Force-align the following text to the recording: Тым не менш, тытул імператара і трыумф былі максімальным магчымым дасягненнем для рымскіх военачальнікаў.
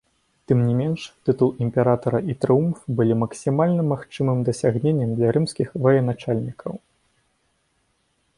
Тым 0.51 0.59
не 0.67 0.75
менш, 0.77 1.01
тытул 1.29 1.51
імператара 1.65 2.21
і 2.33 2.35
трыумф 2.45 2.79
былі 3.01 3.17
максімальным 3.25 3.87
магчымым 3.95 4.37
дасягненнем 4.49 5.11
для 5.21 5.29
рымскіх 5.37 5.67
военачальнікаў. 5.85 6.73